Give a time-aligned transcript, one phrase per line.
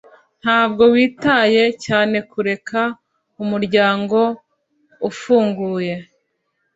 [0.41, 2.81] Ntabwo witaye cyane kureka
[3.43, 4.19] umuryango
[5.09, 5.95] ufunguye.